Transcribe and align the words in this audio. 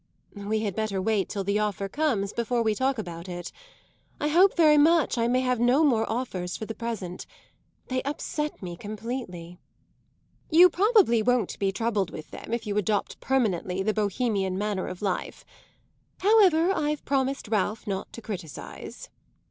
"We 0.33 0.61
had 0.61 0.75
better 0.75 0.99
wait 0.99 1.29
till 1.29 1.43
the 1.43 1.59
offer 1.59 1.87
comes 1.87 2.33
before 2.33 2.63
we 2.63 2.73
talk 2.73 2.97
about 2.97 3.29
it. 3.29 3.51
I 4.19 4.29
hope 4.29 4.57
very 4.57 4.79
much 4.79 5.15
I 5.15 5.27
may 5.27 5.41
have 5.41 5.59
no 5.59 5.83
more 5.83 6.11
offers 6.11 6.57
for 6.57 6.65
the 6.65 6.73
present. 6.73 7.27
They 7.87 8.01
upset 8.01 8.63
me 8.63 8.75
completely." 8.75 9.59
"You 10.49 10.71
probably 10.71 11.21
won't 11.21 11.59
be 11.59 11.71
troubled 11.71 12.09
with 12.09 12.31
them 12.31 12.51
if 12.51 12.65
you 12.65 12.75
adopt 12.79 13.19
permanently 13.19 13.83
the 13.83 13.93
Bohemian 13.93 14.57
manner 14.57 14.87
of 14.87 15.03
life. 15.03 15.45
However, 16.21 16.71
I've 16.71 17.05
promised 17.05 17.47
Ralph 17.49 17.85
not 17.85 18.11
to 18.13 18.23
criticise." 18.23 19.07